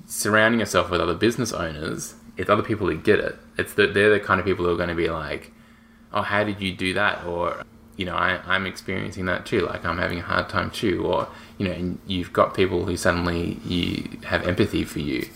[0.06, 3.36] surrounding yourself with other business owners, it's other people who get it.
[3.56, 5.52] It's that they're the kind of people who are going to be like,
[6.12, 7.62] "Oh, how did you do that?" Or,
[7.96, 9.60] you know, I, I'm experiencing that too.
[9.60, 11.04] Like I'm having a hard time too.
[11.04, 11.28] Or,
[11.58, 15.28] you know, and you've got people who suddenly you have empathy for you,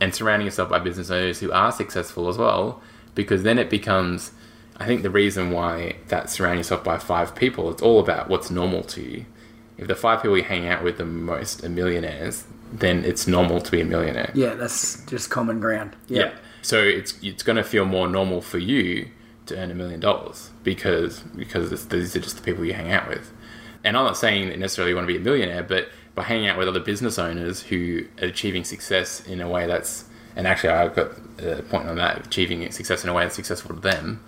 [0.00, 2.80] and surrounding yourself by business owners who are successful as well,
[3.14, 4.32] because then it becomes.
[4.76, 8.50] I think the reason why that surround yourself by five people, it's all about what's
[8.50, 9.24] normal to you.
[9.76, 13.60] If the five people you hang out with the most are millionaires, then it's normal
[13.60, 14.30] to be a millionaire.
[14.34, 15.96] Yeah, that's just common ground.
[16.08, 16.32] Yeah.
[16.62, 19.08] So it's it's going to feel more normal for you
[19.46, 22.92] to earn a million dollars because because it's, these are just the people you hang
[22.92, 23.32] out with.
[23.82, 26.48] And I'm not saying that necessarily you want to be a millionaire, but by hanging
[26.48, 30.04] out with other business owners who are achieving success in a way that's
[30.36, 33.74] and actually I've got a point on that achieving success in a way that's successful
[33.74, 34.22] to them.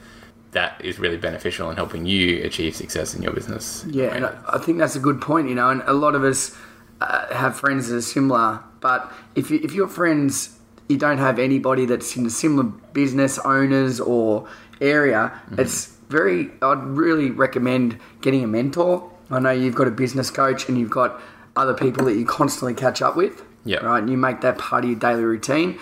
[0.56, 3.84] That is really beneficial in helping you achieve success in your business.
[4.00, 6.24] Yeah, and I, I think that's a good point, you know, and a lot of
[6.24, 6.56] us
[7.02, 11.38] uh, have friends that are similar, but if, you, if your friends, you don't have
[11.38, 14.48] anybody that's in a similar business, owners, or
[14.80, 15.22] area,
[15.58, 19.12] it's very, I'd really recommend getting a mentor.
[19.30, 21.20] I know you've got a business coach and you've got
[21.54, 23.42] other people that you constantly catch up with.
[23.66, 23.78] Yeah.
[23.78, 25.78] Right, and you make that part of your daily routine.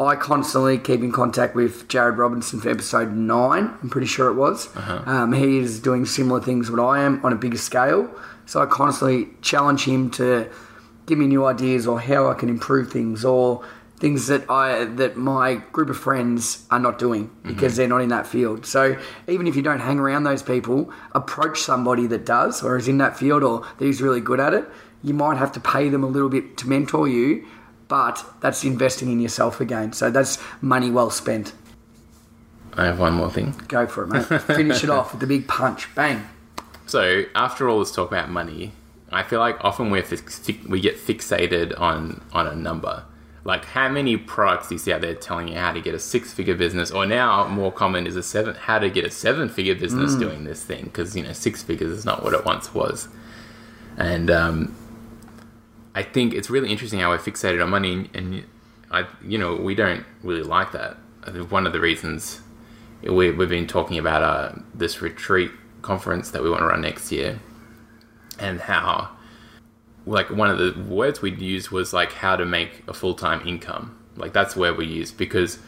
[0.00, 3.76] I constantly keep in contact with Jared Robinson for episode nine.
[3.82, 4.68] I'm pretty sure it was.
[5.06, 8.08] Um, he is doing similar things what I am on a bigger scale.
[8.46, 10.48] So I constantly challenge him to
[11.06, 13.64] give me new ideas or how I can improve things or
[13.98, 18.10] things that I that my group of friends are not doing because they're not in
[18.10, 18.64] that field.
[18.66, 18.96] So
[19.26, 22.98] even if you don't hang around those people, approach somebody that does or is in
[22.98, 24.64] that field or that is really good at it.
[25.02, 27.46] You might have to pay them a little bit to mentor you,
[27.88, 29.92] but that's investing in yourself again.
[29.92, 31.52] So that's money well spent.
[32.74, 33.54] I have one more thing.
[33.66, 34.42] Go for it, mate.
[34.42, 35.92] Finish it off with the big punch.
[35.94, 36.28] Bang.
[36.86, 38.72] So after all this talk about money,
[39.10, 43.04] I feel like often we're fix- we get fixated on on a number.
[43.44, 45.98] Like how many products do you see out there telling you how to get a
[45.98, 49.48] six figure business, or now more common is a seven how to get a seven
[49.48, 52.74] figure business doing this thing because you know six figures is not what it once
[52.74, 53.08] was,
[53.96, 54.76] and um,
[55.98, 58.44] I think it's really interesting how we're fixated on money, and
[58.88, 60.96] I you know we don't really like that.
[61.48, 62.40] One of the reasons
[63.02, 65.50] we, we've been talking about uh, this retreat
[65.82, 67.40] conference that we want to run next year
[68.38, 69.10] and how
[70.06, 73.98] like one of the words we'd use was like how to make a full-time income
[74.16, 75.58] like that's where we use because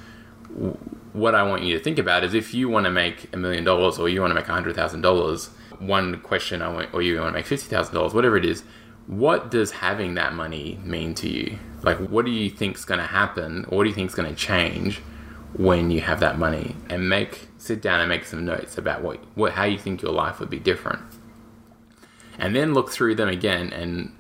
[0.55, 0.76] w-
[1.12, 3.64] what i want you to think about is if you want to make a million
[3.64, 7.03] dollars or you want to make a hundred thousand dollars one question i want or
[7.03, 8.62] you want to make fifty thousand dollars whatever it is
[9.07, 11.59] what does having that money mean to you?
[11.83, 14.15] Like what do you think is going to happen or what do you think is
[14.15, 14.99] going to change
[15.55, 16.77] when you have that money?
[16.89, 20.13] And make sit down and make some notes about what, what how you think your
[20.13, 21.03] life would be different.
[22.39, 24.15] And then look through them again and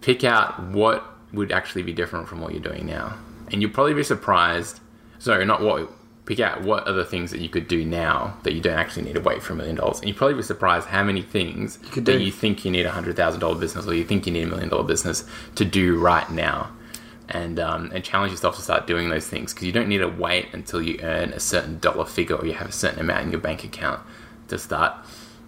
[0.00, 3.16] pick out what would actually be different from what you're doing now.
[3.50, 4.80] And you'll probably be surprised
[5.18, 5.90] sorry not what
[6.24, 9.02] pick out what are the things that you could do now that you don't actually
[9.02, 11.78] need to wait for a million dollars and you'll probably be surprised how many things
[11.90, 12.24] could that do.
[12.24, 14.46] you think you need a hundred thousand dollar business or you think you need a
[14.46, 16.70] million dollar business to do right now
[17.28, 20.08] and um, and challenge yourself to start doing those things because you don't need to
[20.08, 23.32] wait until you earn a certain dollar figure or you have a certain amount in
[23.32, 24.00] your bank account
[24.48, 24.94] to start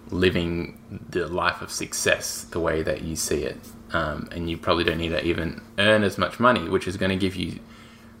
[0.09, 0.77] living
[1.09, 3.57] the life of success the way that you see it.
[3.91, 7.11] Um, and you probably don't need to even earn as much money, which is going
[7.11, 7.59] to give you,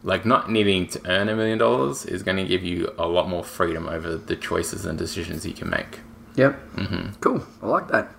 [0.05, 3.27] like, not needing to earn a million dollars is going to give you a lot
[3.27, 5.99] more freedom over the choices and decisions you can make.
[6.35, 6.75] Yep.
[6.75, 7.19] Mm-hmm.
[7.21, 7.43] Cool.
[7.61, 8.11] I like that.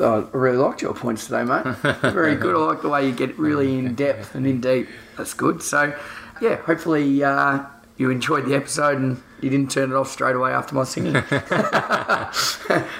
[0.00, 1.64] Oh, I really liked your points today, mate.
[2.00, 2.56] Very good.
[2.56, 4.88] I like the way you get really in depth and in deep.
[5.16, 5.62] That's good.
[5.62, 5.94] So,
[6.40, 7.64] yeah, hopefully uh,
[7.96, 11.12] you enjoyed the episode and you didn't turn it off straight away after my singing.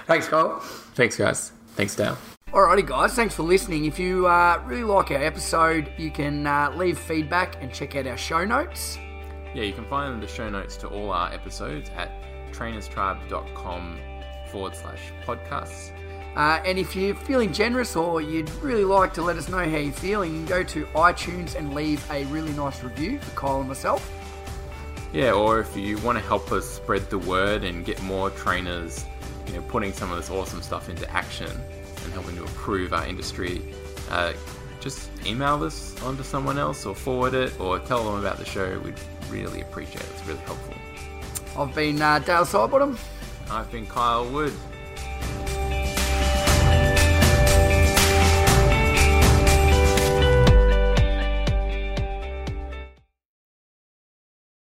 [0.06, 0.60] Thanks, Kyle.
[0.94, 1.52] Thanks, guys.
[1.74, 2.18] Thanks, Dale.
[2.64, 3.84] Alrighty, guys, thanks for listening.
[3.84, 8.06] If you uh, really like our episode, you can uh, leave feedback and check out
[8.06, 8.96] our show notes.
[9.54, 12.10] Yeah, you can find the show notes to all our episodes at
[12.52, 14.00] trainerstribe.com
[14.50, 15.90] forward slash podcasts.
[16.36, 19.76] Uh, and if you're feeling generous or you'd really like to let us know how
[19.76, 23.58] you're feeling, you can go to iTunes and leave a really nice review for Kyle
[23.58, 24.10] and myself.
[25.12, 29.04] Yeah, or if you want to help us spread the word and get more trainers,
[29.48, 31.50] you know, putting some of this awesome stuff into action
[32.04, 33.62] and helping to improve our industry,
[34.10, 34.32] uh,
[34.80, 38.78] just email this onto someone else or forward it or tell them about the show.
[38.80, 38.94] We'd
[39.30, 40.08] really appreciate it.
[40.14, 40.74] It's really helpful.
[41.56, 42.98] I've been uh, Dale Sidebottom.
[43.50, 44.52] I've been Kyle Wood.